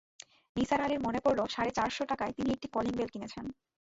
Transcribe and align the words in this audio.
নিসার 0.55 0.79
আলির 0.81 1.01
মনে 1.01 1.19
পড়ল 1.25 1.39
সাড়ে 1.47 1.71
চার 1.77 1.89
শ 1.89 1.97
টাকায় 2.11 2.35
তিনি 2.37 2.49
একটা 2.51 2.67
কলিং 2.75 2.93
বেল 2.97 3.09
কিনেছেন। 3.13 3.45